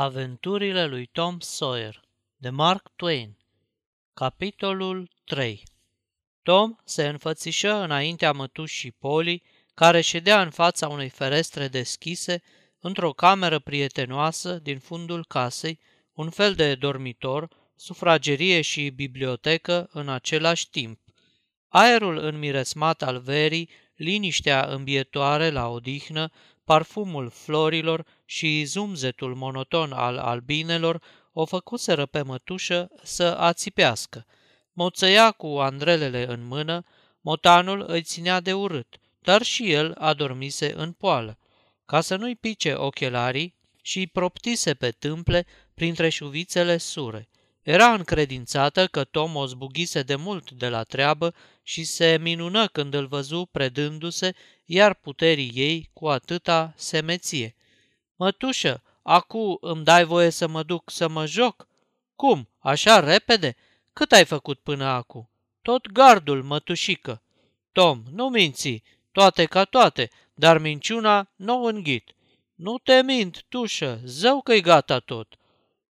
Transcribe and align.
Aventurile 0.00 0.86
lui 0.86 1.06
Tom 1.06 1.40
Sawyer 1.40 2.00
de 2.36 2.50
Mark 2.50 2.92
Twain 2.96 3.36
Capitolul 4.14 5.10
3 5.24 5.62
Tom 6.42 6.76
se 6.84 7.08
înfățișă 7.08 7.72
înaintea 7.74 8.32
mătușii 8.32 8.92
Poli, 8.92 9.42
care 9.74 10.00
ședea 10.00 10.42
în 10.42 10.50
fața 10.50 10.88
unei 10.88 11.08
ferestre 11.08 11.68
deschise 11.68 12.42
într-o 12.78 13.12
cameră 13.12 13.58
prietenoasă 13.58 14.58
din 14.58 14.78
fundul 14.78 15.24
casei, 15.24 15.78
un 16.12 16.30
fel 16.30 16.54
de 16.54 16.74
dormitor, 16.74 17.48
sufragerie 17.76 18.60
și 18.60 18.90
bibliotecă 18.90 19.88
în 19.92 20.08
același 20.08 20.70
timp. 20.70 21.00
Aerul 21.68 22.18
înmiresmat 22.18 23.02
al 23.02 23.18
verii, 23.18 23.70
liniștea 23.94 24.64
îmbietoare 24.64 25.50
la 25.50 25.68
odihnă, 25.68 26.30
parfumul 26.70 27.30
florilor 27.30 28.06
și 28.24 28.64
zumzetul 28.64 29.34
monoton 29.34 29.92
al 29.92 30.16
albinelor 30.16 31.02
o 31.32 31.44
făcuseră 31.44 32.06
pe 32.06 32.22
mătușă 32.22 32.90
să 33.02 33.36
ațipească. 33.38 34.26
Moțăia 34.72 35.30
cu 35.30 35.46
andrelele 35.46 36.26
în 36.28 36.46
mână, 36.46 36.84
motanul 37.20 37.84
îi 37.88 38.02
ținea 38.02 38.40
de 38.40 38.52
urât, 38.52 38.96
dar 39.20 39.42
și 39.42 39.72
el 39.72 39.94
adormise 39.98 40.72
în 40.76 40.92
poală. 40.92 41.38
Ca 41.86 42.00
să 42.00 42.16
nu-i 42.16 42.36
pice 42.36 42.74
ochelarii, 42.74 43.54
și 43.82 43.98
îi 43.98 44.06
proptise 44.06 44.74
pe 44.74 44.90
tâmple 44.90 45.46
printre 45.74 46.08
șuvițele 46.08 46.76
sure. 46.76 47.28
Era 47.62 47.92
încredințată 47.92 48.86
că 48.86 49.04
Tom 49.04 49.36
o 49.36 49.46
zbugise 49.46 50.02
de 50.02 50.14
mult 50.14 50.50
de 50.50 50.68
la 50.68 50.82
treabă 50.82 51.34
și 51.62 51.84
se 51.84 52.18
minună 52.20 52.66
când 52.66 52.94
îl 52.94 53.06
văzu 53.06 53.48
predându-se, 53.52 54.34
iar 54.72 54.94
puterii 54.94 55.50
ei 55.54 55.90
cu 55.92 56.08
atâta 56.08 56.72
semeție. 56.76 57.56
Mătușă, 58.16 58.82
acu 59.02 59.58
îmi 59.60 59.84
dai 59.84 60.04
voie 60.04 60.30
să 60.30 60.46
mă 60.46 60.62
duc 60.62 60.90
să 60.90 61.08
mă 61.08 61.26
joc? 61.26 61.68
Cum, 62.16 62.48
așa 62.58 63.00
repede? 63.00 63.56
Cât 63.92 64.12
ai 64.12 64.24
făcut 64.24 64.60
până 64.60 64.84
acu? 64.84 65.30
Tot 65.62 65.92
gardul, 65.92 66.42
mătușică. 66.42 67.22
Tom, 67.72 68.02
nu 68.12 68.28
minți, 68.28 68.82
toate 69.12 69.44
ca 69.44 69.64
toate, 69.64 70.10
dar 70.34 70.58
minciuna 70.58 71.30
nu 71.36 71.62
înghit. 71.64 72.14
Nu 72.54 72.78
te 72.78 73.02
mint, 73.02 73.44
tușă, 73.48 74.00
zău 74.04 74.40
că-i 74.40 74.60
gata 74.60 74.98
tot. 74.98 75.34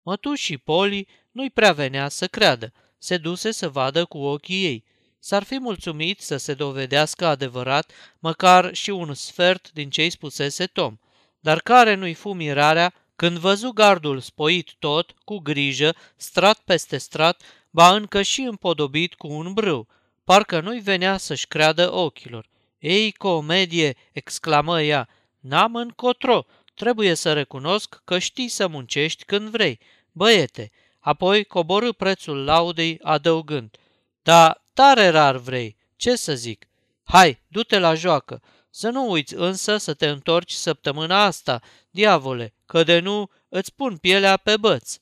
Mătușii 0.02 0.58
Poli 0.58 1.08
nu-i 1.32 1.50
prea 1.50 1.72
venea 1.72 2.10
să 2.10 2.28
creadă. 2.28 2.74
Se 2.98 3.18
duse 3.18 3.52
să 3.52 3.70
vadă 3.70 4.06
cu 4.06 4.18
ochii 4.18 4.64
ei. 4.64 4.84
S-ar 5.20 5.44
fi 5.44 5.60
mulțumit 5.60 6.22
să 6.22 6.38
se 6.38 6.54
dovedească 6.54 7.26
adevărat 7.26 7.92
măcar 8.20 8.74
și 8.74 8.90
un 8.90 9.14
sfert 9.14 9.72
din 9.72 9.90
ce-i 9.90 10.10
spusese 10.10 10.66
Tom. 10.66 10.98
Dar 11.40 11.60
care 11.60 11.94
nu-i 11.94 12.14
fu 12.14 12.34
mirarea 12.34 12.94
când 13.16 13.38
văzu 13.38 13.70
gardul 13.70 14.20
spoit 14.20 14.76
tot, 14.80 15.12
cu 15.24 15.38
grijă, 15.38 15.96
strat 16.16 16.60
peste 16.60 16.98
strat, 16.98 17.42
ba 17.70 17.96
încă 17.96 18.22
și 18.22 18.42
împodobit 18.42 19.14
cu 19.14 19.28
un 19.28 19.54
brâu. 19.54 19.88
Parcă 20.24 20.60
nu-i 20.60 20.80
venea 20.80 21.18
să-și 21.18 21.48
creadă 21.48 21.94
ochilor. 21.94 22.50
Ei, 22.80 23.12
comedie!" 23.12 23.96
exclamă 24.12 24.82
ea. 24.82 25.08
N-am 25.40 25.76
încotro. 25.76 26.46
Trebuie 26.76 27.14
să 27.14 27.34
recunosc 27.34 28.02
că 28.06 28.20
știi 28.20 28.48
să 28.48 28.68
muncești 28.68 29.24
când 29.24 29.50
vrei. 29.50 29.80
Băiete, 30.12 30.72
Apoi 31.00 31.44
coborâ 31.44 31.92
prețul 31.92 32.44
laudei 32.44 33.00
adăugând, 33.02 33.78
Da, 34.22 34.62
tare 34.80 35.10
rar 35.10 35.38
vrei, 35.38 35.78
ce 35.96 36.16
să 36.16 36.36
zic? 36.36 36.68
Hai, 37.04 37.42
du-te 37.48 37.80
la 37.80 37.94
joacă, 37.94 38.42
să 38.70 38.90
nu 38.90 39.10
uiți 39.10 39.36
însă 39.36 39.78
să 39.78 39.94
te 39.94 40.08
întorci 40.08 40.52
săptămâna 40.52 41.24
asta, 41.24 41.62
diavole, 41.90 42.54
că 42.66 42.84
de 42.84 43.00
nu 43.00 43.30
îți 43.50 43.76
pun 43.76 43.98
pielea 43.98 44.38
pe 44.38 44.58
băț. 44.58 44.98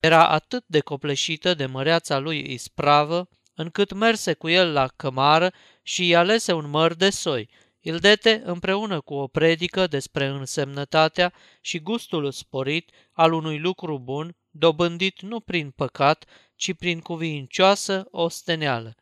Era 0.00 0.28
atât 0.28 0.64
de 0.66 0.80
copleșită 0.80 1.54
de 1.54 1.66
măreața 1.66 2.18
lui 2.18 2.52
ispravă, 2.52 3.28
încât 3.54 3.92
merse 3.92 4.32
cu 4.32 4.48
el 4.48 4.72
la 4.72 4.86
cămară 4.96 5.52
și 5.82 6.02
îi 6.02 6.16
alese 6.16 6.52
un 6.52 6.70
măr 6.70 6.94
de 6.94 7.10
soi. 7.10 7.48
Ildete, 7.80 8.42
împreună 8.44 9.00
cu 9.00 9.14
o 9.14 9.26
predică 9.26 9.86
despre 9.86 10.26
însemnătatea 10.26 11.32
și 11.60 11.78
gustul 11.78 12.30
sporit 12.30 12.90
al 13.12 13.32
unui 13.32 13.58
lucru 13.58 13.98
bun, 13.98 14.36
dobândit 14.50 15.20
nu 15.20 15.40
prin 15.40 15.70
păcat, 15.70 16.24
ci 16.56 16.74
prin 16.74 17.00
cuvincioasă 17.00 18.06
osteneală. 18.10 18.94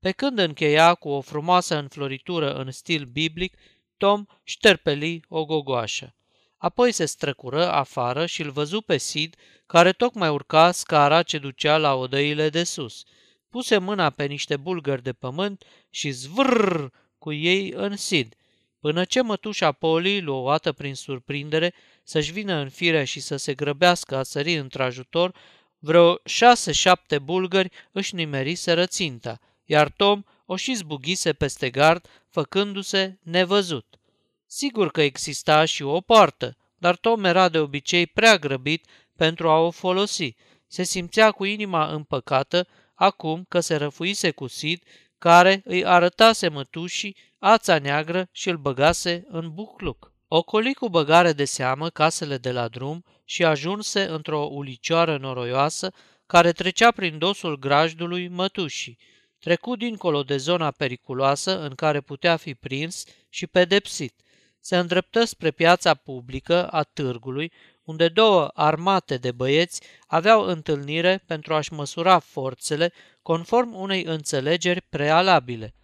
Pe 0.00 0.12
când 0.12 0.38
încheia 0.38 0.94
cu 0.94 1.08
o 1.08 1.20
frumoasă 1.20 1.76
înfloritură 1.76 2.54
în 2.54 2.70
stil 2.70 3.04
biblic, 3.04 3.56
Tom 3.96 4.24
șterpeli 4.42 5.20
o 5.28 5.44
gogoașă. 5.44 6.14
Apoi 6.56 6.92
se 6.92 7.04
străcură 7.04 7.72
afară 7.72 8.26
și 8.26 8.42
îl 8.42 8.50
văzu 8.50 8.80
pe 8.80 8.96
Sid, 8.96 9.36
care 9.66 9.92
tocmai 9.92 10.28
urca 10.28 10.70
scara 10.70 11.22
ce 11.22 11.38
ducea 11.38 11.76
la 11.76 11.94
odăile 11.94 12.48
de 12.48 12.64
sus. 12.64 13.04
Puse 13.48 13.78
mâna 13.78 14.10
pe 14.10 14.24
niște 14.24 14.56
bulgări 14.56 15.02
de 15.02 15.12
pământ 15.12 15.64
și 15.90 16.10
zvrrr 16.10 16.84
cu 17.18 17.32
ei 17.32 17.72
în 17.72 17.96
Sid, 17.96 18.34
până 18.80 19.04
ce 19.04 19.22
mătușa 19.22 19.72
Poli, 19.72 20.20
luată 20.20 20.72
prin 20.72 20.94
surprindere, 20.94 21.74
să-și 22.02 22.32
vină 22.32 22.54
în 22.54 22.68
fire 22.68 23.04
și 23.04 23.20
să 23.20 23.36
se 23.36 23.54
grăbească 23.54 24.16
a 24.16 24.22
sări 24.22 24.54
într-ajutor, 24.54 25.34
vreo 25.78 26.18
șase-șapte 26.24 27.18
bulgări 27.18 27.70
își 27.92 28.14
nimeriseră 28.14 28.86
ținta, 28.86 29.40
iar 29.66 29.90
Tom 29.90 30.22
o 30.46 30.56
și 30.56 30.74
zbughise 30.74 31.32
peste 31.32 31.70
gard, 31.70 32.06
făcându-se 32.28 33.18
nevăzut. 33.22 33.86
Sigur 34.46 34.90
că 34.90 35.02
exista 35.02 35.64
și 35.64 35.82
o 35.82 36.00
poartă, 36.00 36.56
dar 36.78 36.96
Tom 36.96 37.24
era 37.24 37.48
de 37.48 37.58
obicei 37.58 38.06
prea 38.06 38.36
grăbit 38.36 38.86
pentru 39.16 39.48
a 39.48 39.58
o 39.58 39.70
folosi. 39.70 40.34
Se 40.66 40.82
simțea 40.82 41.30
cu 41.30 41.44
inima 41.44 41.86
împăcată 41.86 42.66
acum 42.94 43.44
că 43.48 43.60
se 43.60 43.76
răfuise 43.76 44.30
cu 44.30 44.46
Sid, 44.46 44.82
care 45.18 45.62
îi 45.64 45.84
arătase 45.84 46.48
mătușii 46.48 47.16
ața 47.38 47.78
neagră 47.78 48.28
și 48.32 48.48
îl 48.48 48.56
băgase 48.56 49.24
în 49.28 49.54
bucluc. 49.54 50.12
Ocoli 50.28 50.74
cu 50.74 50.88
băgare 50.88 51.32
de 51.32 51.44
seamă 51.44 51.88
casele 51.88 52.38
de 52.38 52.52
la 52.52 52.68
drum 52.68 53.04
și 53.24 53.44
ajunse 53.44 54.02
într-o 54.02 54.48
ulicioară 54.50 55.16
noroioasă 55.16 55.92
care 56.26 56.52
trecea 56.52 56.90
prin 56.90 57.18
dosul 57.18 57.58
grajdului 57.58 58.28
mătușii. 58.28 58.98
Trecu 59.38 59.76
dincolo 59.76 60.22
de 60.22 60.36
zona 60.36 60.70
periculoasă 60.70 61.60
în 61.60 61.74
care 61.74 62.00
putea 62.00 62.36
fi 62.36 62.54
prins 62.54 63.04
și 63.28 63.46
pedepsit. 63.46 64.20
Se 64.60 64.76
îndreptă 64.76 65.24
spre 65.24 65.50
piața 65.50 65.94
publică 65.94 66.68
a 66.68 66.82
târgului, 66.82 67.52
unde 67.84 68.08
două 68.08 68.50
armate 68.54 69.16
de 69.16 69.32
băieți 69.32 69.82
aveau 70.06 70.42
întâlnire 70.42 71.22
pentru 71.26 71.54
a-și 71.54 71.72
măsura 71.72 72.18
forțele 72.18 72.92
conform 73.22 73.74
unei 73.74 74.04
înțelegeri 74.04 74.80
prealabile. 74.80 75.74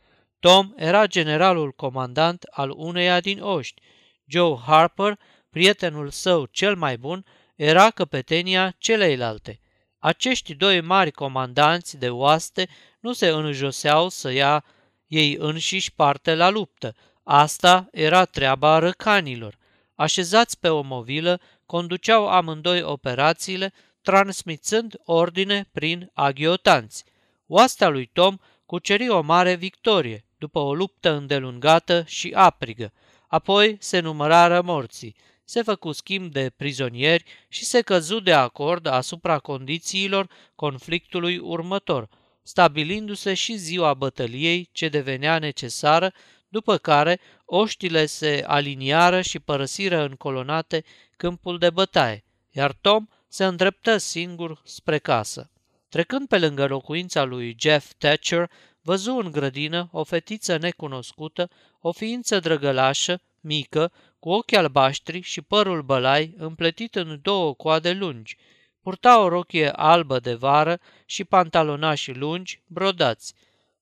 Tom 0.40 0.72
era 0.76 1.06
generalul 1.06 1.72
comandant 1.72 2.42
al 2.50 2.70
uneia 2.76 3.20
din 3.20 3.42
oști 3.42 3.82
Joe 4.26 4.58
Harper, 4.66 5.18
prietenul 5.50 6.10
său 6.10 6.46
cel 6.46 6.76
mai 6.76 6.96
bun, 6.96 7.24
era 7.54 7.90
căpetenia 7.90 8.74
celeilalte. 8.78 9.60
Acești 9.98 10.54
doi 10.54 10.80
mari 10.80 11.10
comandanți 11.10 11.98
de 11.98 12.10
oaste 12.10 12.68
nu 13.02 13.12
se 13.12 13.28
înjoseau 13.28 14.08
să 14.08 14.30
ia 14.32 14.64
ei 15.06 15.36
înșiși 15.38 15.92
parte 15.92 16.34
la 16.34 16.48
luptă. 16.50 16.94
Asta 17.22 17.88
era 17.90 18.24
treaba 18.24 18.78
răcanilor. 18.78 19.58
Așezați 19.94 20.58
pe 20.58 20.68
o 20.68 20.80
movilă, 20.80 21.40
conduceau 21.66 22.28
amândoi 22.28 22.82
operațiile, 22.82 23.72
transmițând 24.02 24.96
ordine 25.04 25.68
prin 25.72 26.10
aghiotanți. 26.14 27.04
Oastea 27.46 27.88
lui 27.88 28.06
Tom 28.12 28.36
cuceri 28.66 29.08
o 29.08 29.20
mare 29.20 29.54
victorie, 29.54 30.24
după 30.38 30.58
o 30.58 30.74
luptă 30.74 31.12
îndelungată 31.12 32.04
și 32.06 32.32
aprigă. 32.34 32.92
Apoi 33.28 33.76
se 33.80 34.00
numărară 34.00 34.62
morții, 34.62 35.16
se 35.44 35.62
făcu 35.62 35.92
schimb 35.92 36.32
de 36.32 36.52
prizonieri 36.56 37.24
și 37.48 37.64
se 37.64 37.80
căzu 37.80 38.20
de 38.20 38.32
acord 38.32 38.86
asupra 38.86 39.38
condițiilor 39.38 40.30
conflictului 40.54 41.38
următor, 41.38 42.08
stabilindu-se 42.42 43.34
și 43.34 43.56
ziua 43.56 43.94
bătăliei 43.94 44.68
ce 44.72 44.88
devenea 44.88 45.38
necesară, 45.38 46.12
după 46.48 46.76
care 46.76 47.20
oștile 47.44 48.06
se 48.06 48.44
aliniară 48.46 49.20
și 49.20 49.38
părăsiră 49.38 50.04
în 50.04 50.14
colonate 50.14 50.84
câmpul 51.16 51.58
de 51.58 51.70
bătaie, 51.70 52.24
iar 52.50 52.72
Tom 52.80 53.06
se 53.28 53.44
îndreptă 53.44 53.96
singur 53.96 54.60
spre 54.64 54.98
casă. 54.98 55.50
Trecând 55.88 56.28
pe 56.28 56.38
lângă 56.38 56.66
locuința 56.66 57.24
lui 57.24 57.56
Jeff 57.60 57.92
Thatcher, 57.98 58.50
văzu 58.80 59.12
în 59.12 59.30
grădină 59.30 59.88
o 59.92 60.04
fetiță 60.04 60.56
necunoscută, 60.56 61.50
o 61.80 61.92
ființă 61.92 62.40
drăgălașă, 62.40 63.20
mică, 63.40 63.92
cu 64.18 64.30
ochi 64.30 64.52
albaștri 64.52 65.20
și 65.20 65.40
părul 65.40 65.82
bălai 65.82 66.34
împletit 66.36 66.94
în 66.94 67.18
două 67.22 67.54
coade 67.54 67.92
lungi. 67.92 68.36
Purta 68.82 69.20
o 69.20 69.28
rochie 69.28 69.68
albă 69.68 70.18
de 70.18 70.34
vară 70.34 70.80
și 71.04 71.24
pantalonași 71.24 72.12
lungi, 72.12 72.62
brodați. 72.66 73.34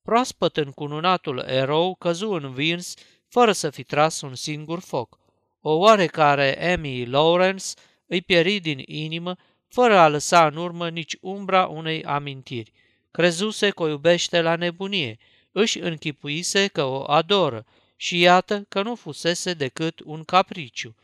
Proaspăt 0.03 0.57
încununatul 0.57 1.39
erou 1.39 1.95
căzu 1.95 2.31
în 2.31 2.53
vins, 2.53 2.95
fără 3.29 3.53
să 3.53 3.71
fi 3.71 3.83
tras 3.85 4.21
un 4.21 4.35
singur 4.35 4.81
foc. 4.81 5.19
O 5.61 5.73
oarecare 5.73 6.73
Amy 6.73 7.07
Lawrence 7.07 7.65
îi 8.07 8.23
pieri 8.23 8.59
din 8.59 8.83
inimă, 8.87 9.37
fără 9.69 9.99
a 9.99 10.09
lăsa 10.09 10.47
în 10.47 10.57
urmă 10.57 10.89
nici 10.89 11.17
umbra 11.21 11.67
unei 11.67 12.05
amintiri. 12.05 12.73
Crezuse 13.11 13.71
că 13.71 13.83
o 13.83 13.89
iubește 13.89 14.41
la 14.41 14.57
nebunie, 14.57 15.19
își 15.53 15.79
închipuise 15.79 16.67
că 16.67 16.85
o 16.85 17.05
adoră 17.11 17.67
și 17.97 18.19
iată 18.19 18.65
că 18.69 18.83
nu 18.83 18.95
fusese 18.95 19.53
decât 19.53 20.01
un 20.05 20.25
capriciu. 20.25 20.95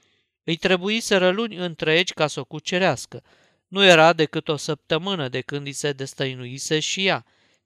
Îi 0.44 0.56
trebuie 0.56 1.00
să 1.00 1.18
răluni 1.18 1.56
întregi 1.56 2.12
ca 2.12 2.26
să 2.26 2.40
o 2.40 2.44
cucerească. 2.44 3.22
Nu 3.68 3.84
era 3.84 4.12
decât 4.12 4.48
o 4.48 4.56
săptămână 4.56 5.28
de 5.28 5.40
când 5.40 5.66
îi 5.66 5.72
se 5.72 5.92
destăinuise 5.92 6.80
și 6.80 7.06
ea. 7.06 7.24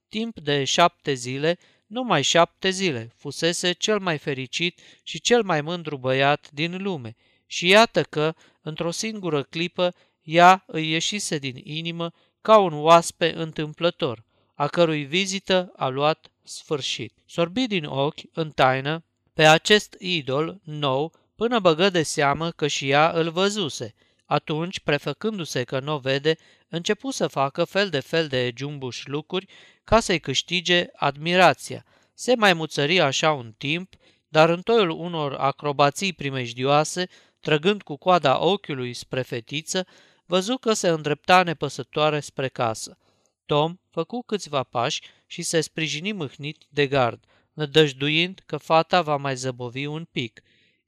Timp 0.09 0.39
de 0.39 0.63
șapte 0.63 1.13
zile, 1.13 1.57
numai 1.87 2.21
șapte 2.21 2.69
zile, 2.69 3.13
fusese 3.17 3.71
cel 3.71 3.99
mai 3.99 4.17
fericit 4.17 4.79
și 5.03 5.21
cel 5.21 5.43
mai 5.43 5.61
mândru 5.61 5.97
băiat 5.97 6.49
din 6.51 6.81
lume. 6.81 7.15
Și 7.45 7.67
iată 7.67 8.03
că, 8.03 8.35
într-o 8.61 8.91
singură 8.91 9.43
clipă, 9.43 9.93
ea 10.21 10.63
îi 10.67 10.89
ieșise 10.89 11.37
din 11.37 11.61
inimă 11.63 12.11
ca 12.41 12.57
un 12.57 12.73
oaspe 12.73 13.33
întâmplător, 13.35 14.23
a 14.53 14.67
cărui 14.67 15.03
vizită 15.03 15.71
a 15.75 15.87
luat 15.87 16.31
sfârșit. 16.43 17.13
Sorbi 17.25 17.67
din 17.67 17.85
ochi, 17.85 18.19
în 18.33 18.51
taină, 18.51 19.03
pe 19.33 19.45
acest 19.45 19.95
idol 19.99 20.59
nou, 20.63 21.13
până 21.35 21.59
băgă 21.59 21.89
de 21.89 22.03
seamă 22.03 22.51
că 22.51 22.67
și 22.67 22.89
ea 22.89 23.11
îl 23.11 23.29
văzuse. 23.29 23.93
Atunci, 24.31 24.79
prefăcându-se 24.79 25.63
că 25.63 25.79
nu 25.79 25.93
o 25.93 25.97
vede, 25.97 26.37
începu 26.67 27.11
să 27.11 27.27
facă 27.27 27.63
fel 27.63 27.89
de 27.89 27.99
fel 27.99 28.27
de 28.27 28.53
jumbuș 28.57 29.05
lucruri 29.05 29.45
ca 29.83 29.99
să-i 29.99 30.19
câștige 30.19 30.85
admirația. 30.95 31.85
Se 32.13 32.35
mai 32.35 32.53
muțări 32.53 32.99
așa 32.99 33.31
un 33.31 33.53
timp, 33.57 33.93
dar 34.27 34.49
în 34.49 34.61
toiul 34.61 34.89
unor 34.89 35.33
acrobații 35.33 36.13
primejdioase, 36.13 37.07
trăgând 37.39 37.81
cu 37.81 37.95
coada 37.95 38.43
ochiului 38.43 38.93
spre 38.93 39.21
fetiță, 39.21 39.87
văzu 40.25 40.57
că 40.57 40.73
se 40.73 40.87
îndrepta 40.87 41.43
nepăsătoare 41.43 42.19
spre 42.19 42.47
casă. 42.47 42.97
Tom 43.45 43.77
făcu 43.89 44.23
câțiva 44.23 44.63
pași 44.63 45.01
și 45.25 45.41
se 45.41 45.61
sprijini 45.61 46.11
mâhnit 46.11 46.65
de 46.69 46.87
gard, 46.87 47.23
nădăjduind 47.53 48.43
că 48.45 48.57
fata 48.57 49.01
va 49.01 49.15
mai 49.15 49.35
zăbovi 49.35 49.85
un 49.85 50.07
pic. 50.11 50.41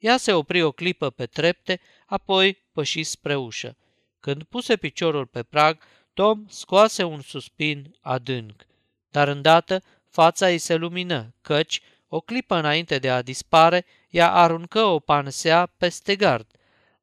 Ea 0.03 0.17
se 0.17 0.33
opri 0.33 0.61
o 0.61 0.71
clipă 0.71 1.09
pe 1.09 1.25
trepte, 1.25 1.79
apoi 2.05 2.57
păși 2.71 3.03
spre 3.03 3.35
ușă. 3.35 3.77
Când 4.19 4.43
puse 4.43 4.75
piciorul 4.75 5.25
pe 5.25 5.43
prag, 5.43 5.77
Tom 6.13 6.45
scoase 6.47 7.03
un 7.03 7.21
suspin 7.21 7.95
adânc. 8.01 8.65
Dar 9.09 9.27
îndată 9.27 9.83
fața 10.09 10.47
îi 10.47 10.57
se 10.57 10.75
lumină, 10.75 11.33
căci, 11.41 11.81
o 12.07 12.19
clipă 12.19 12.55
înainte 12.55 12.99
de 12.99 13.09
a 13.09 13.21
dispare, 13.21 13.85
ea 14.09 14.31
aruncă 14.31 14.83
o 14.83 14.99
pansea 14.99 15.65
peste 15.77 16.15
gard. 16.15 16.47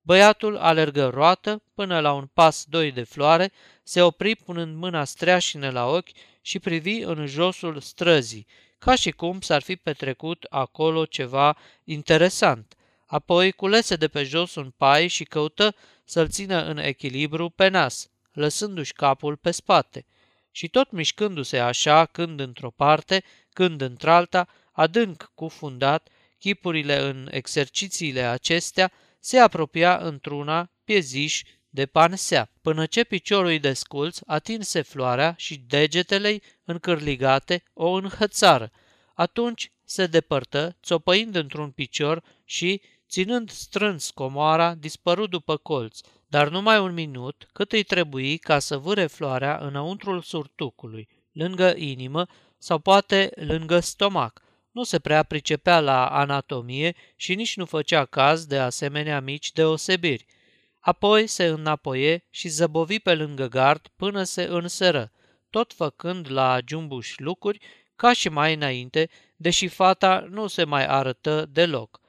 Băiatul 0.03 0.57
alergă 0.57 1.09
roată 1.09 1.63
până 1.75 2.01
la 2.01 2.13
un 2.13 2.27
pas 2.27 2.65
doi 2.69 2.93
de 2.93 3.03
floare, 3.03 3.53
se 3.83 4.03
opri 4.03 4.37
punând 4.37 4.77
mâna 4.77 5.05
streașină 5.05 5.71
la 5.71 5.87
ochi 5.87 6.11
și 6.41 6.59
privi 6.59 6.99
în 6.99 7.27
josul 7.27 7.81
străzii, 7.81 8.47
ca 8.79 8.95
și 8.95 9.11
cum 9.11 9.41
s-ar 9.41 9.63
fi 9.63 9.77
petrecut 9.77 10.47
acolo 10.49 11.05
ceva 11.05 11.57
interesant. 11.85 12.75
Apoi 13.11 13.53
culese 13.53 13.97
de 13.97 14.09
pe 14.09 14.23
jos 14.23 14.55
un 14.55 14.71
pai 14.77 15.07
și 15.07 15.25
căută 15.25 15.75
să-l 16.05 16.29
țină 16.29 16.65
în 16.65 16.79
echilibru 16.79 17.49
pe 17.49 17.69
nas, 17.69 18.11
lăsându-și 18.33 18.93
capul 18.93 19.37
pe 19.37 19.51
spate. 19.51 20.07
Și 20.51 20.69
tot 20.69 20.91
mișcându-se 20.91 21.59
așa, 21.59 22.07
când 22.07 22.41
într-o 22.41 22.71
parte, 22.71 23.25
când 23.53 23.81
într-alta, 23.81 24.49
adânc 24.73 25.31
cufundat, 25.35 26.09
chipurile 26.39 26.99
în 26.99 27.29
exercițiile 27.31 28.21
acestea, 28.21 28.93
se 29.21 29.39
apropia 29.39 29.97
într-una 29.97 30.71
pieziș 30.85 31.43
de 31.69 31.87
pansea, 31.87 32.51
până 32.63 32.87
ce 32.87 33.05
piciorul 33.05 33.47
îi 33.47 33.59
desculț 33.59 34.19
atinse 34.27 34.81
floarea 34.81 35.35
și 35.37 35.57
degetele 35.67 36.41
încârligate 36.65 37.63
o 37.73 37.91
înhățară. 37.91 38.71
Atunci 39.15 39.73
se 39.85 40.07
depărtă, 40.07 40.77
țopăind 40.83 41.35
într-un 41.35 41.71
picior 41.71 42.23
și, 42.45 42.83
ținând 43.11 43.51
strâns 43.51 44.11
comoara, 44.11 44.75
dispărut 44.75 45.31
după 45.31 45.57
colț, 45.57 46.01
dar 46.27 46.49
numai 46.49 46.81
un 46.81 46.93
minut, 46.93 47.49
cât 47.53 47.73
îi 47.73 47.83
trebuie 47.83 48.37
ca 48.37 48.59
să 48.59 48.77
vâre 48.77 49.07
floarea 49.07 49.59
înăuntrul 49.63 50.23
surtucului, 50.23 51.09
lângă 51.33 51.75
inimă 51.77 52.27
sau 52.59 52.79
poate 52.79 53.31
lângă 53.35 53.81
stomac. 53.81 54.43
Nu 54.71 54.83
se 54.83 54.99
prea 54.99 55.23
pricepea 55.23 55.81
la 55.81 56.07
anatomie 56.07 56.95
și 57.17 57.35
nici 57.35 57.57
nu 57.57 57.65
făcea 57.65 58.05
caz 58.05 58.47
de 58.47 58.59
asemenea 58.59 59.21
mici 59.21 59.53
deosebiri. 59.53 60.27
Apoi 60.79 61.27
se 61.27 61.45
înapoie 61.45 62.27
și 62.31 62.49
zăbovi 62.49 62.99
pe 62.99 63.15
lângă 63.15 63.49
gard 63.49 63.87
până 63.97 64.23
se 64.23 64.43
înseră, 64.43 65.13
tot 65.51 65.73
făcând 65.73 66.31
la 66.31 66.59
jumbuș 66.67 67.15
lucruri 67.17 67.59
ca 67.97 68.13
și 68.13 68.29
mai 68.29 68.55
înainte, 68.55 69.11
deși 69.37 69.69
fata 69.69 70.27
nu 70.31 70.47
se 70.47 70.65
mai 70.65 70.87
arătă 70.87 71.47
deloc. 71.53 72.00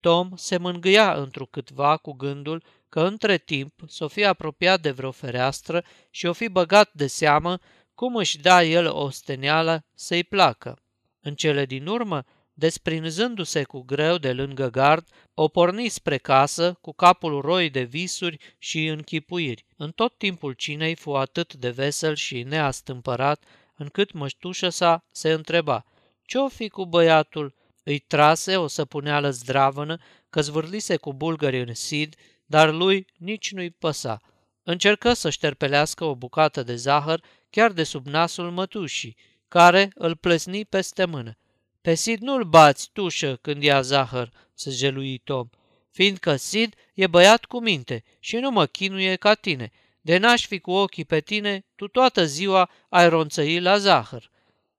Tom 0.00 0.30
se 0.36 0.56
mângâia 0.56 1.14
întrucâtva 1.14 1.96
cu 1.96 2.12
gândul 2.12 2.62
că 2.88 3.00
între 3.00 3.38
timp 3.38 3.72
s-o 3.86 4.08
fi 4.08 4.24
apropiat 4.24 4.80
de 4.80 4.90
vreo 4.90 5.10
fereastră 5.10 5.84
și 6.10 6.26
o 6.26 6.32
fi 6.32 6.48
băgat 6.48 6.90
de 6.92 7.06
seamă 7.06 7.58
cum 7.94 8.16
își 8.16 8.38
da 8.38 8.62
el 8.62 8.90
o 8.90 9.10
steneală 9.10 9.84
să-i 9.94 10.24
placă. 10.24 10.78
În 11.20 11.34
cele 11.34 11.66
din 11.66 11.86
urmă, 11.86 12.24
desprinzându-se 12.52 13.62
cu 13.62 13.80
greu 13.80 14.18
de 14.18 14.32
lângă 14.32 14.70
gard, 14.70 15.08
o 15.34 15.48
porni 15.48 15.88
spre 15.88 16.18
casă 16.18 16.78
cu 16.80 16.92
capul 16.92 17.40
roi 17.40 17.70
de 17.70 17.82
visuri 17.82 18.56
și 18.58 18.86
închipuiri. 18.86 19.64
În 19.76 19.90
tot 19.90 20.16
timpul 20.16 20.52
cinei 20.52 20.94
fu 20.94 21.10
atât 21.10 21.54
de 21.54 21.70
vesel 21.70 22.14
și 22.14 22.42
neastâmpărat, 22.42 23.44
încât 23.76 24.12
măștușă 24.12 24.68
sa 24.68 25.04
se 25.10 25.32
întreba, 25.32 25.84
ce-o 26.22 26.48
fi 26.48 26.68
cu 26.68 26.86
băiatul? 26.86 27.54
Îi 27.88 27.98
trase 27.98 28.56
o 28.56 28.66
săpuneală 28.66 29.30
zdravănă 29.30 29.98
că 30.30 30.40
zvârlise 30.40 30.96
cu 30.96 31.12
bulgări 31.12 31.60
în 31.60 31.74
sid, 31.74 32.14
dar 32.46 32.72
lui 32.72 33.06
nici 33.16 33.52
nu-i 33.52 33.70
păsa. 33.70 34.20
Încercă 34.62 35.12
să 35.12 35.30
șterpelească 35.30 36.04
o 36.04 36.14
bucată 36.14 36.62
de 36.62 36.76
zahăr 36.76 37.22
chiar 37.50 37.72
de 37.72 37.82
sub 37.82 38.06
nasul 38.06 38.50
mătușii, 38.50 39.16
care 39.48 39.90
îl 39.94 40.16
plesni 40.16 40.64
peste 40.64 41.04
mână. 41.04 41.38
Pe 41.80 41.94
Sid 41.94 42.20
nu-l 42.20 42.44
bați, 42.44 42.90
tușă, 42.92 43.38
când 43.42 43.62
ia 43.62 43.80
zahăr, 43.80 44.30
să 44.54 44.70
jelui 44.70 45.18
Tom, 45.18 45.48
fiindcă 45.90 46.36
Sid 46.36 46.74
e 46.94 47.06
băiat 47.06 47.44
cu 47.44 47.60
minte 47.60 48.04
și 48.18 48.36
nu 48.36 48.50
mă 48.50 48.66
chinuie 48.66 49.16
ca 49.16 49.34
tine. 49.34 49.70
De 50.00 50.18
n-aș 50.18 50.46
fi 50.46 50.58
cu 50.58 50.70
ochii 50.70 51.04
pe 51.04 51.20
tine, 51.20 51.64
tu 51.76 51.88
toată 51.88 52.24
ziua 52.24 52.70
ai 52.88 53.08
ronțăi 53.08 53.60
la 53.60 53.78
zahăr. 53.78 54.30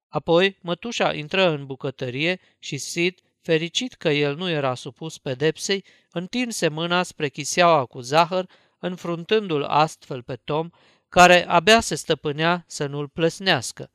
Apoi 0.09 0.57
mătușa 0.61 1.13
intră 1.13 1.49
în 1.49 1.65
bucătărie 1.65 2.39
și 2.59 2.77
Sid, 2.77 3.19
fericit 3.41 3.93
că 3.93 4.09
el 4.09 4.35
nu 4.35 4.49
era 4.49 4.75
supus 4.75 5.17
pedepsei, 5.17 5.85
întinse 6.11 6.67
mâna 6.67 7.03
spre 7.03 7.29
chiseaua 7.29 7.85
cu 7.85 7.99
zahăr, 7.99 8.49
înfruntându-l 8.79 9.63
astfel 9.63 10.23
pe 10.23 10.35
Tom, 10.35 10.69
care 11.09 11.47
abia 11.47 11.79
se 11.79 11.95
stăpânea 11.95 12.63
să 12.67 12.85
nu-l 12.85 13.07
plăsnească. 13.07 13.91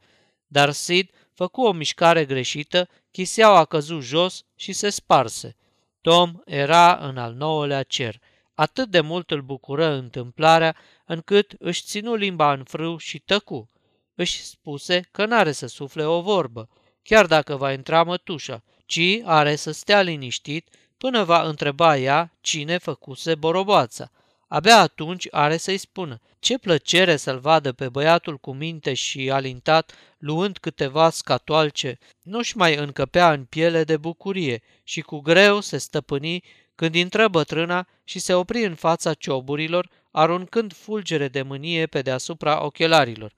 Dar 0.47 0.71
Sid 0.71 1.11
făcu 1.33 1.63
o 1.63 1.73
mișcare 1.73 2.25
greșită, 2.25 2.89
chiseaua 3.11 3.59
a 3.59 3.65
căzut 3.65 4.03
jos 4.03 4.45
și 4.55 4.73
se 4.73 4.91
sparse. 4.91 5.57
Tom 6.01 6.41
era 6.45 6.97
în 6.97 7.19
al 7.19 7.35
nouălea 7.35 7.83
cer. 7.83 8.21
Atât 8.55 8.89
de 8.89 9.01
mult 9.01 9.31
îl 9.31 9.43
bucură 9.43 9.87
întâmplarea, 9.87 10.77
încât 11.07 11.55
își 11.59 11.83
ținu 11.83 12.15
limba 12.15 12.53
în 12.53 12.65
frâu 12.65 12.97
și 12.97 13.19
tăcu. 13.19 13.71
Își 14.15 14.45
spuse 14.45 15.09
că 15.11 15.27
n-are 15.27 15.53
să 15.53 15.67
sufle 15.67 16.05
o 16.05 16.21
vorbă, 16.21 16.69
chiar 17.03 17.27
dacă 17.27 17.57
va 17.57 17.73
intra 17.73 18.03
mătușa, 18.03 18.63
ci 18.87 19.21
are 19.25 19.57
să 19.57 19.71
stea 19.71 20.01
liniștit 20.01 20.69
până 20.99 21.25
va 21.25 21.43
întreba 21.43 21.97
ea 21.97 22.37
cine 22.41 22.79
făcuse 22.79 23.35
boroboața. 23.35 24.11
Abia 24.49 24.79
atunci 24.79 25.29
are 25.31 25.57
să-i 25.57 25.79
spună 25.79 26.21
ce 26.39 26.59
plăcere 26.59 27.17
să-l 27.17 27.39
vadă 27.39 27.73
pe 27.73 27.89
băiatul 27.89 28.39
cu 28.39 28.53
minte 28.53 28.95
și 28.95 29.31
alintat, 29.31 29.95
luând 30.19 30.59
câteva 30.59 31.11
scatoalce, 31.11 31.99
nu-și 32.23 32.57
mai 32.57 32.75
încăpea 32.77 33.33
în 33.33 33.45
piele 33.45 33.85
de 33.85 33.97
bucurie 33.97 34.63
și 34.83 35.01
cu 35.01 35.21
greu 35.21 35.61
se 35.61 35.79
stăpâni 35.79 36.45
când 36.75 36.95
intră 36.95 37.29
bătrâna 37.29 37.87
și 38.05 38.19
se 38.19 38.35
opri 38.35 38.65
în 38.65 38.75
fața 38.75 39.15
cioburilor, 39.15 39.91
aruncând 40.11 40.73
fulgere 40.75 41.29
de 41.29 41.43
mânie 41.43 41.87
pe 41.87 42.03
deasupra 42.03 42.65
ochelarilor. 42.65 43.35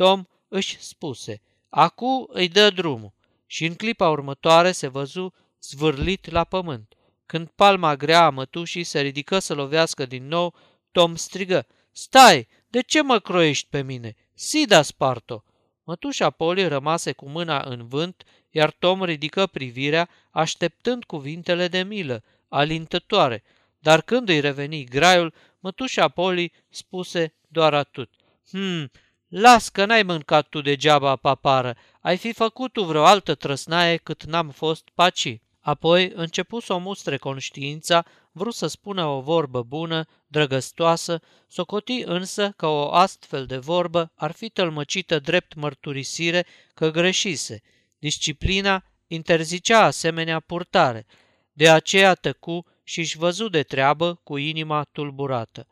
Tom 0.00 0.24
își 0.48 0.78
spuse, 0.78 1.42
acu 1.68 2.26
îi 2.28 2.48
dă 2.48 2.70
drumul 2.70 3.12
și 3.46 3.64
în 3.64 3.74
clipa 3.74 4.08
următoare 4.08 4.72
se 4.72 4.86
văzu 4.86 5.34
zvârlit 5.62 6.30
la 6.30 6.44
pământ. 6.44 6.94
Când 7.26 7.48
palma 7.48 7.96
grea 7.96 8.24
a 8.24 8.30
mătușii 8.30 8.84
se 8.84 9.00
ridică 9.00 9.38
să 9.38 9.54
lovească 9.54 10.06
din 10.06 10.26
nou, 10.26 10.54
Tom 10.92 11.14
strigă, 11.14 11.66
Stai, 11.92 12.48
de 12.68 12.80
ce 12.80 13.02
mă 13.02 13.18
croiești 13.18 13.66
pe 13.70 13.82
mine? 13.82 14.16
Sida 14.34 14.82
sparto! 14.82 15.44
Mătușa 15.84 16.30
Poli 16.30 16.68
rămase 16.68 17.12
cu 17.12 17.28
mâna 17.28 17.62
în 17.62 17.88
vânt, 17.88 18.24
iar 18.50 18.70
Tom 18.70 19.02
ridică 19.02 19.46
privirea, 19.46 20.08
așteptând 20.30 21.04
cuvintele 21.04 21.68
de 21.68 21.82
milă, 21.82 22.24
alintătoare, 22.48 23.42
dar 23.78 24.02
când 24.02 24.28
îi 24.28 24.40
reveni 24.40 24.84
graiul, 24.84 25.34
mătușa 25.58 26.08
Poli 26.08 26.52
spuse 26.68 27.34
doar 27.48 27.74
atât. 27.74 28.10
Hmm, 28.50 28.90
las 29.30 29.68
că 29.68 29.84
n-ai 29.84 30.02
mâncat 30.02 30.48
tu 30.48 30.60
degeaba 30.60 31.16
papară, 31.16 31.76
ai 32.00 32.16
fi 32.16 32.32
făcut 32.32 32.72
tu 32.72 32.84
vreo 32.84 33.04
altă 33.04 33.34
trăsnaie 33.34 33.96
cât 33.96 34.24
n-am 34.24 34.50
fost 34.50 34.88
paci. 34.94 35.40
Apoi 35.60 36.12
începu 36.14 36.60
să 36.60 36.72
o 36.72 36.78
mustre 36.78 37.16
conștiința, 37.16 38.04
vrut 38.32 38.54
să 38.54 38.66
spună 38.66 39.04
o 39.04 39.20
vorbă 39.20 39.62
bună, 39.62 40.04
drăgăstoasă, 40.26 41.20
socoti 41.48 42.02
însă 42.02 42.52
că 42.56 42.66
o 42.66 42.92
astfel 42.92 43.46
de 43.46 43.56
vorbă 43.56 44.12
ar 44.14 44.32
fi 44.32 44.48
tălmăcită 44.48 45.18
drept 45.18 45.54
mărturisire 45.54 46.46
că 46.74 46.90
greșise. 46.90 47.62
Disciplina 47.98 48.84
interzicea 49.06 49.84
asemenea 49.84 50.40
purtare. 50.40 51.06
De 51.52 51.70
aceea 51.70 52.14
tăcu 52.14 52.66
și 52.84 52.98
își 52.98 53.18
văzu 53.18 53.48
de 53.48 53.62
treabă 53.62 54.20
cu 54.22 54.36
inima 54.36 54.84
tulburată. 54.92 55.66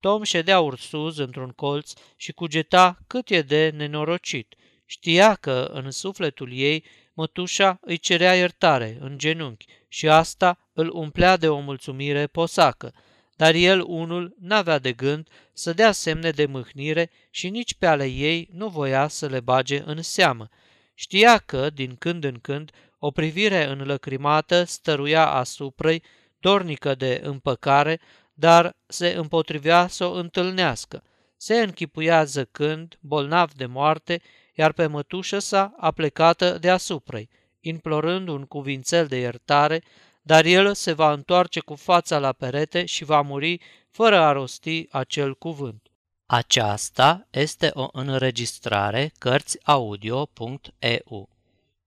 Tom 0.00 0.22
ședea 0.22 0.60
ursuz 0.60 1.18
într-un 1.18 1.50
colț 1.50 1.92
și 2.16 2.32
cugeta 2.32 2.98
cât 3.06 3.30
e 3.30 3.42
de 3.42 3.72
nenorocit. 3.76 4.54
Știa 4.86 5.34
că 5.34 5.70
în 5.72 5.90
sufletul 5.90 6.52
ei 6.52 6.84
mătușa 7.14 7.78
îi 7.80 7.98
cerea 7.98 8.34
iertare 8.34 8.96
în 9.00 9.18
genunchi 9.18 9.66
și 9.88 10.08
asta 10.08 10.58
îl 10.72 10.90
umplea 10.92 11.36
de 11.36 11.48
o 11.48 11.58
mulțumire 11.58 12.26
posacă, 12.26 12.92
dar 13.36 13.54
el 13.54 13.84
unul 13.86 14.36
n-avea 14.40 14.78
de 14.78 14.92
gând 14.92 15.28
să 15.52 15.72
dea 15.72 15.92
semne 15.92 16.30
de 16.30 16.46
mâhnire 16.46 17.10
și 17.30 17.48
nici 17.48 17.74
pe 17.74 17.86
ale 17.86 18.06
ei 18.06 18.48
nu 18.52 18.68
voia 18.68 19.08
să 19.08 19.26
le 19.26 19.40
bage 19.40 19.82
în 19.86 20.02
seamă. 20.02 20.48
Știa 20.94 21.38
că, 21.38 21.70
din 21.70 21.96
când 21.96 22.24
în 22.24 22.38
când, 22.42 22.70
o 22.98 23.10
privire 23.10 23.64
înlăcrimată 23.64 24.64
stăruia 24.64 25.26
asupra 25.26 25.94
dornică 26.38 26.94
de 26.94 27.20
împăcare, 27.24 28.00
dar 28.40 28.76
se 28.86 29.08
împotrivea 29.08 29.86
să 29.86 30.04
o 30.04 30.12
întâlnească. 30.12 31.02
Se 31.36 31.60
închipuia 31.60 32.24
zăcând, 32.24 32.98
bolnav 33.00 33.52
de 33.52 33.66
moarte, 33.66 34.22
iar 34.54 34.72
pe 34.72 34.86
mătușă 34.86 35.38
sa 35.38 35.74
aplecată 35.76 36.58
deasupra 36.58 37.20
implorând 37.60 38.28
un 38.28 38.44
cuvințel 38.44 39.06
de 39.06 39.16
iertare, 39.16 39.82
dar 40.22 40.44
el 40.44 40.74
se 40.74 40.92
va 40.92 41.12
întoarce 41.12 41.60
cu 41.60 41.74
fața 41.74 42.18
la 42.18 42.32
perete 42.32 42.84
și 42.84 43.04
va 43.04 43.20
muri 43.20 43.60
fără 43.90 44.18
a 44.18 44.32
rosti 44.32 44.86
acel 44.90 45.34
cuvânt. 45.34 45.86
Aceasta 46.26 47.26
este 47.30 47.70
o 47.74 47.88
înregistrare 47.92 49.12
Cărțiaudio.eu. 49.18 51.28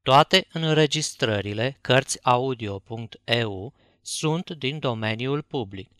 Toate 0.01 0.47
înregistrările 0.51 1.77
Cărțiaudio.eu 1.81 3.73
sunt 4.01 4.49
din 4.49 4.79
domeniul 4.79 5.41
public. 5.41 5.91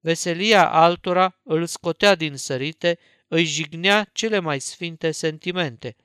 Veselia 0.00 0.70
altora 0.70 1.40
îl 1.42 1.66
scotea 1.66 2.14
din 2.14 2.36
sărite, 2.36 2.98
îi 3.28 3.44
jignea 3.44 4.08
cele 4.12 4.38
mai 4.38 4.60
sfinte 4.60 5.10
sentimente. 5.10 5.96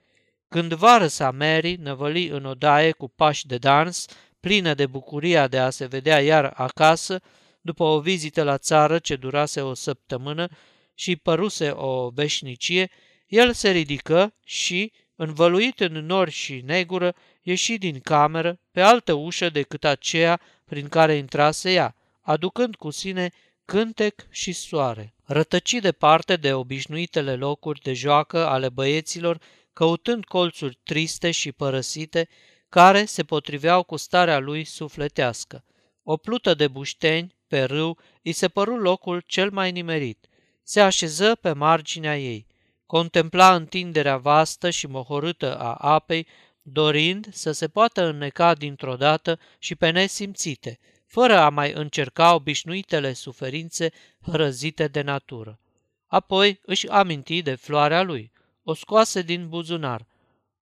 Când 0.47 0.73
vară 0.73 1.07
sa 1.07 1.31
Mary 1.31 1.75
năvăli 1.75 2.27
în 2.27 2.45
odaie 2.45 2.91
cu 2.91 3.07
pași 3.07 3.47
de 3.47 3.57
dans, 3.57 4.05
plină 4.39 4.73
de 4.73 4.85
bucuria 4.85 5.47
de 5.47 5.57
a 5.57 5.69
se 5.69 5.85
vedea 5.85 6.21
iar 6.21 6.53
acasă, 6.55 7.21
după 7.61 7.83
o 7.83 7.99
vizită 7.99 8.43
la 8.43 8.57
țară 8.57 8.99
ce 8.99 9.15
durase 9.15 9.61
o 9.61 9.73
săptămână 9.73 10.47
și 10.93 11.15
păruse 11.15 11.69
o 11.69 12.09
veșnicie, 12.09 12.89
el 13.27 13.53
se 13.53 13.69
ridică 13.69 14.33
și, 14.45 14.91
învăluit 15.15 15.79
în 15.79 16.05
nori 16.05 16.31
și 16.31 16.61
negură, 16.65 17.15
ieși 17.41 17.77
din 17.77 17.99
cameră 17.99 18.59
pe 18.71 18.81
altă 18.81 19.13
ușă 19.13 19.49
decât 19.49 19.83
aceea 19.83 20.41
prin 20.65 20.87
care 20.87 21.13
intrase 21.13 21.71
ea, 21.71 21.95
aducând 22.21 22.75
cu 22.75 22.89
sine 22.89 23.31
cântec 23.71 24.25
și 24.29 24.51
soare. 24.51 25.13
Rătăci 25.23 25.73
departe 25.73 26.35
de 26.35 26.53
obișnuitele 26.53 27.35
locuri 27.35 27.81
de 27.81 27.93
joacă 27.93 28.47
ale 28.47 28.69
băieților, 28.69 29.41
căutând 29.73 30.25
colțuri 30.25 30.79
triste 30.83 31.31
și 31.31 31.51
părăsite, 31.51 32.27
care 32.69 33.05
se 33.05 33.23
potriveau 33.23 33.83
cu 33.83 33.97
starea 33.97 34.39
lui 34.39 34.63
sufletească. 34.63 35.63
O 36.03 36.17
plută 36.17 36.53
de 36.53 36.67
bușteni, 36.67 37.35
pe 37.47 37.63
râu, 37.63 37.97
îi 38.23 38.31
se 38.31 38.47
păru 38.47 38.77
locul 38.77 39.23
cel 39.25 39.51
mai 39.51 39.71
nimerit. 39.71 40.27
Se 40.63 40.81
așeză 40.81 41.35
pe 41.35 41.51
marginea 41.51 42.19
ei. 42.19 42.47
Contempla 42.85 43.55
întinderea 43.55 44.17
vastă 44.17 44.69
și 44.69 44.87
mohorâtă 44.87 45.57
a 45.57 45.73
apei, 45.73 46.27
dorind 46.61 47.27
să 47.33 47.51
se 47.51 47.67
poată 47.67 48.05
înneca 48.05 48.53
dintr-o 48.53 48.95
dată 48.95 49.39
și 49.59 49.75
pe 49.75 49.89
nesimțite, 49.89 50.79
fără 51.11 51.37
a 51.37 51.49
mai 51.49 51.71
încerca 51.71 52.33
obișnuitele 52.33 53.13
suferințe 53.13 53.91
răzite 54.19 54.87
de 54.87 55.01
natură. 55.01 55.59
Apoi 56.07 56.59
își 56.65 56.87
aminti 56.87 57.41
de 57.41 57.55
floarea 57.55 58.01
lui, 58.01 58.31
o 58.63 58.73
scoase 58.73 59.21
din 59.21 59.49
buzunar. 59.49 60.07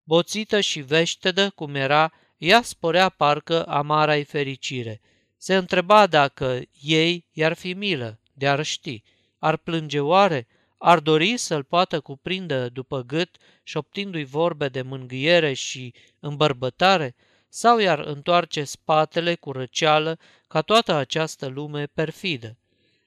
Boțită 0.04 0.60
și 0.60 0.80
veștedă 0.80 1.50
cum 1.50 1.74
era, 1.74 2.12
ea 2.36 2.62
sporea 2.62 3.08
parcă 3.08 3.66
amara-i 3.66 4.24
fericire. 4.24 5.00
Se 5.36 5.56
întreba 5.56 6.06
dacă 6.06 6.60
ei 6.80 7.26
i-ar 7.32 7.52
fi 7.52 7.72
milă, 7.72 8.20
de-ar 8.32 8.62
ști. 8.62 9.02
Ar 9.38 9.56
plânge 9.56 10.00
oare? 10.00 10.46
Ar 10.78 10.98
dori 10.98 11.36
să-l 11.36 11.62
poată 11.62 12.00
cuprinde 12.00 12.68
după 12.68 13.02
gât, 13.02 13.36
șoptindu-i 13.62 14.24
vorbe 14.24 14.68
de 14.68 14.82
mângâiere 14.82 15.52
și 15.52 15.94
îmbărbătare? 16.20 17.14
Sau 17.52 17.78
i-ar 17.78 17.98
întoarce 17.98 18.64
spatele 18.64 19.34
cu 19.34 19.52
răceală 19.52 20.18
ca 20.48 20.62
toată 20.62 20.94
această 20.94 21.46
lume 21.46 21.86
perfidă? 21.86 22.56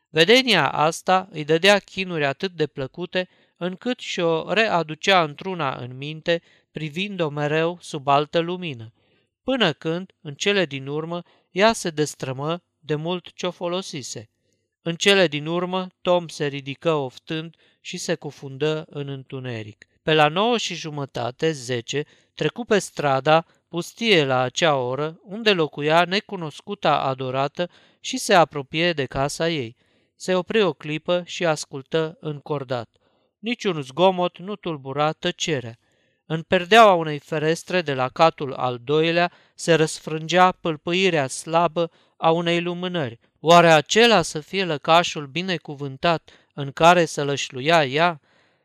Vedenia 0.10 0.70
asta 0.70 1.28
îi 1.32 1.44
dădea 1.44 1.80
chinuri 1.80 2.26
atât 2.26 2.52
de 2.52 2.68
plăcute, 2.68 3.30
încât 3.58 4.00
și-o 4.00 4.54
readucea 4.54 5.24
într-una 5.24 5.76
în 5.76 5.98
minte, 5.98 6.42
privind-o 6.72 7.30
mereu 7.30 7.78
sub 7.82 8.08
altă 8.08 8.40
lumină, 8.40 8.94
până 9.44 9.74
când, 9.74 10.12
în 10.22 10.34
cele 10.34 10.66
din 10.66 10.88
urmă, 10.88 11.24
ea 11.52 11.74
se 11.74 11.90
destrămă 11.90 12.64
de 12.80 12.96
mult 12.96 13.34
ce-o 13.34 13.52
folosise. 13.52 14.30
În 14.82 14.96
cele 14.96 15.28
din 15.28 15.46
urmă, 15.46 15.88
Tom 16.02 16.28
se 16.28 16.46
ridică 16.46 16.92
oftând 16.92 17.56
și 17.82 17.98
se 17.98 18.16
cufundă 18.16 18.86
în 18.90 19.08
întuneric. 19.08 19.86
Pe 20.02 20.14
la 20.14 20.28
nouă 20.28 20.58
și 20.58 20.76
jumătate, 20.76 21.52
zece, 21.52 22.06
trecu 22.34 22.66
pe 22.66 22.80
strada, 22.80 23.46
pustie 23.74 24.26
la 24.26 24.40
acea 24.40 24.76
oră, 24.76 25.20
unde 25.24 25.52
locuia 25.52 26.06
necunoscuta 26.06 27.00
adorată 27.00 27.70
și 28.00 28.18
se 28.18 28.34
apropie 28.34 28.94
de 28.94 29.06
casa 29.06 29.50
ei. 29.50 29.76
Se 30.16 30.36
opri 30.36 30.62
o 30.62 30.74
clipă 30.74 31.24
și 31.26 31.46
ascultă 31.46 32.18
încordat. 32.20 32.90
Niciun 33.40 33.82
zgomot 33.82 34.38
nu 34.38 34.56
tulbura 34.56 35.12
tăcerea. 35.12 35.78
În 36.26 36.42
perdeaua 36.42 36.94
unei 36.94 37.20
ferestre 37.20 37.82
de 37.82 37.94
la 37.94 38.10
catul 38.10 38.54
al 38.54 38.80
doilea 38.84 39.32
se 39.56 39.74
răsfrângea 39.74 40.52
pâlpâirea 40.52 41.28
slabă 41.28 41.92
a 42.18 42.32
unei 42.32 42.62
lumânări. 42.62 43.20
Oare 43.40 43.72
acela 43.72 44.22
să 44.22 44.40
fie 44.40 44.66
lăcașul 44.66 45.28
binecuvântat 45.28 46.30
în 46.54 46.72
care 46.72 47.06
să 47.06 47.24
lășluia 47.24 47.86
ea? 47.86 48.20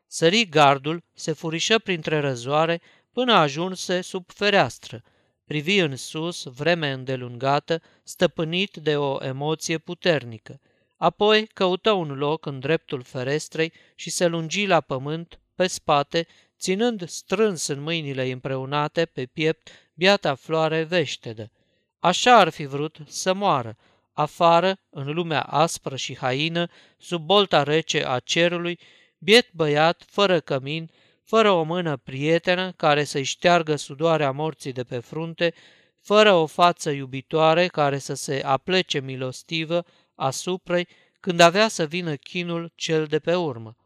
Sări 0.07 0.49
gardul, 0.49 1.05
se 1.15 1.33
furișă 1.33 1.79
printre 1.79 2.21
răzoare 2.21 2.81
până 3.19 3.33
ajunse 3.33 4.01
sub 4.01 4.31
fereastră. 4.31 5.03
Privi 5.45 5.79
în 5.79 5.97
sus, 5.97 6.43
vreme 6.45 6.91
îndelungată, 6.91 7.83
stăpânit 8.03 8.77
de 8.77 8.97
o 8.97 9.25
emoție 9.25 9.79
puternică. 9.79 10.61
Apoi 10.97 11.47
căută 11.47 11.93
un 11.93 12.09
loc 12.09 12.47
în 12.47 12.61
dreptul 12.61 13.03
ferestrei 13.03 13.73
și 13.95 14.11
se 14.11 14.27
lungi 14.27 14.67
la 14.67 14.81
pământ, 14.81 15.41
pe 15.55 15.67
spate, 15.67 16.27
ținând 16.59 17.09
strâns 17.09 17.67
în 17.67 17.81
mâinile 17.81 18.31
împreunate 18.31 19.05
pe 19.05 19.27
piept 19.27 19.71
biata 19.95 20.35
floare 20.35 20.83
veștedă. 20.83 21.51
Așa 21.99 22.39
ar 22.39 22.49
fi 22.49 22.65
vrut 22.65 22.99
să 23.07 23.33
moară, 23.33 23.77
afară, 24.13 24.79
în 24.91 25.13
lumea 25.13 25.43
aspră 25.43 25.97
și 25.97 26.17
haină, 26.17 26.69
sub 26.99 27.23
bolta 27.23 27.63
rece 27.63 28.07
a 28.07 28.19
cerului, 28.19 28.79
biet 29.19 29.53
băiat, 29.53 30.05
fără 30.07 30.41
cămin, 30.41 30.91
fără 31.29 31.51
o 31.51 31.63
mână 31.63 31.97
prietenă 31.97 32.73
care 32.73 33.05
să-i 33.05 33.23
șteargă 33.23 33.77
sudoarea 33.77 34.31
morții 34.31 34.73
de 34.73 34.85
pe 34.85 34.99
frunte, 34.99 35.55
fără 36.01 36.33
o 36.33 36.47
față 36.47 36.91
iubitoare 36.91 37.67
care 37.67 37.99
să 37.99 38.15
se 38.15 38.43
aplece 38.45 39.01
milostivă 39.01 39.85
asupra 40.15 40.81
când 41.21 41.41
avea 41.41 41.69
să 41.69 41.85
vină 41.87 42.15
chinul 42.15 42.73
cel 42.75 43.07
de 43.07 43.19
pe 43.19 43.35
urmă. 43.35 43.77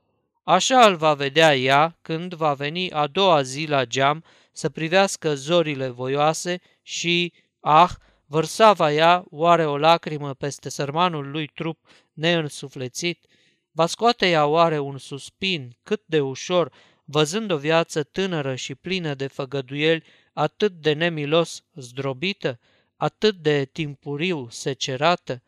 Așa 0.43 0.87
îl 0.87 0.97
va 0.97 1.15
vedea 1.15 1.57
ea 1.57 1.99
când 2.03 2.35
va 2.35 2.55
veni 2.55 2.91
a 2.91 3.07
doua 3.07 3.43
zi 3.43 3.67
la 3.69 3.85
geam 3.85 4.25
să 4.53 4.69
privească 4.69 5.35
zorile 5.35 5.89
voioase 5.89 6.61
și, 6.83 7.33
ah, 7.61 7.91
vărsa 8.27 8.73
va 8.73 8.93
ea 8.93 9.25
oare 9.31 9.67
o 9.67 9.79
lacrimă 9.79 10.35
peste 10.35 10.69
sărmanul 10.69 11.31
lui 11.31 11.47
trup 11.47 11.79
neînsuflețit? 12.13 13.25
Va 13.73 13.87
scoate 13.87 14.29
ea 14.29 14.47
oare 14.47 14.79
un 14.79 14.99
suspin 14.99 15.77
cât 15.83 16.03
de 16.07 16.21
ușor, 16.21 16.73
văzând 17.13 17.51
o 17.51 17.57
viață 17.57 18.03
tânără 18.03 18.55
și 18.55 18.75
plină 18.75 19.15
de 19.15 19.27
făgăduieli, 19.27 20.05
atât 20.33 20.73
de 20.73 20.93
nemilos 20.93 21.65
zdrobită, 21.75 22.59
atât 22.97 23.35
de 23.35 23.65
timpuriu 23.73 24.49
secerată? 24.51 25.43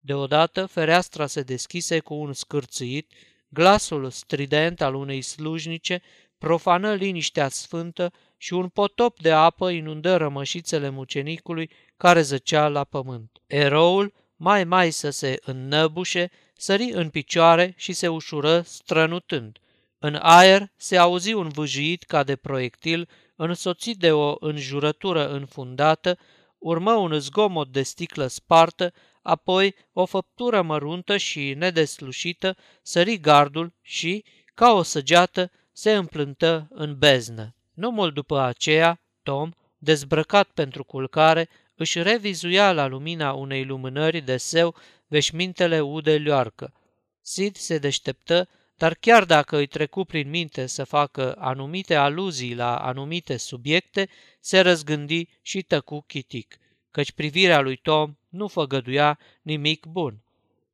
Deodată 0.00 0.66
fereastra 0.66 1.26
se 1.26 1.42
deschise 1.42 1.98
cu 1.98 2.14
un 2.14 2.32
scârțâit, 2.32 3.12
glasul 3.48 4.10
strident 4.10 4.80
al 4.80 4.94
unei 4.94 5.22
slujnice 5.22 6.02
profană 6.38 6.94
liniștea 6.94 7.48
sfântă 7.48 8.12
și 8.36 8.52
un 8.52 8.68
potop 8.68 9.20
de 9.20 9.30
apă 9.30 9.70
inundă 9.70 10.16
rămășițele 10.16 10.88
mucenicului 10.88 11.70
care 11.96 12.20
zăcea 12.20 12.68
la 12.68 12.84
pământ. 12.84 13.30
Eroul, 13.46 14.12
mai 14.36 14.64
mai 14.64 14.90
să 14.90 15.10
se 15.10 15.38
înnăbușe, 15.44 16.30
sări 16.56 16.90
în 16.92 17.08
picioare 17.08 17.74
și 17.76 17.92
se 17.92 18.08
ușură 18.08 18.60
strănutând. 18.60 19.58
În 19.98 20.18
aer 20.20 20.70
se 20.76 20.96
auzi 20.96 21.32
un 21.32 21.48
vâjuit 21.48 22.02
ca 22.02 22.22
de 22.22 22.36
proiectil, 22.36 23.08
însoțit 23.36 23.98
de 23.98 24.12
o 24.12 24.36
înjurătură 24.38 25.28
înfundată, 25.28 26.18
urmă 26.58 26.92
un 26.92 27.18
zgomot 27.18 27.68
de 27.72 27.82
sticlă 27.82 28.26
spartă, 28.26 28.92
apoi 29.22 29.74
o 29.92 30.06
făptură 30.06 30.62
măruntă 30.62 31.16
și 31.16 31.54
nedeslușită 31.54 32.56
sări 32.82 33.18
gardul 33.18 33.72
și, 33.82 34.24
ca 34.54 34.72
o 34.72 34.82
săgeată, 34.82 35.50
se 35.72 35.92
împlântă 35.92 36.68
în 36.70 36.98
beznă. 36.98 37.54
Nu 37.74 37.90
mult 37.90 38.14
după 38.14 38.40
aceea, 38.40 39.00
Tom, 39.22 39.50
dezbrăcat 39.78 40.48
pentru 40.48 40.84
culcare, 40.84 41.48
își 41.74 42.02
revizuia 42.02 42.72
la 42.72 42.86
lumina 42.86 43.32
unei 43.32 43.64
lumânări 43.64 44.20
de 44.20 44.36
seu 44.36 44.74
veșmintele 45.06 45.80
ude 45.80 46.14
lioarcă. 46.14 46.72
Sid 47.20 47.56
se 47.56 47.78
deșteptă, 47.78 48.48
dar 48.78 48.94
chiar 48.94 49.24
dacă 49.24 49.56
îi 49.56 49.66
trecu 49.66 50.04
prin 50.04 50.28
minte 50.28 50.66
să 50.66 50.84
facă 50.84 51.34
anumite 51.38 51.94
aluzii 51.94 52.54
la 52.54 52.76
anumite 52.76 53.36
subiecte, 53.36 54.08
se 54.40 54.60
răzgândi 54.60 55.28
și 55.42 55.62
tăcu 55.62 56.04
chitic, 56.06 56.58
căci 56.90 57.12
privirea 57.12 57.60
lui 57.60 57.76
Tom 57.76 58.16
nu 58.28 58.48
făgăduia 58.48 59.18
nimic 59.42 59.86
bun. 59.86 60.22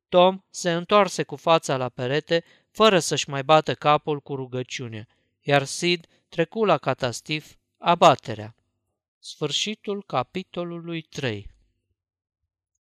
Tom 0.09 0.43
se 0.49 0.71
întoarse 0.71 1.23
cu 1.23 1.35
fața 1.35 1.77
la 1.77 1.89
perete, 1.89 2.43
fără 2.71 2.99
să-și 2.99 3.29
mai 3.29 3.43
bată 3.43 3.73
capul 3.73 4.19
cu 4.19 4.35
rugăciune, 4.35 5.07
iar 5.41 5.63
Sid 5.63 6.07
trecu 6.29 6.65
la 6.65 6.77
catastif 6.77 7.55
abaterea. 7.77 8.55
Sfârșitul 9.19 10.03
capitolului 10.03 11.01
3 11.01 11.54